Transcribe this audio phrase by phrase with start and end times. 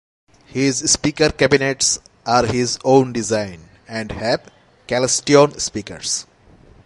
[0.47, 4.49] His speaker cabinets are his own design, and have
[4.89, 6.25] Celestion speakers.